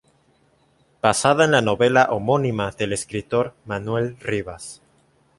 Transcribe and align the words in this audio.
Basada 1.03 1.45
en 1.45 1.51
la 1.51 1.61
novela 1.61 2.07
homónima 2.09 2.71
del 2.71 2.91
escritor 2.91 3.53
Manuel 3.65 4.17
Rivas. 4.19 4.81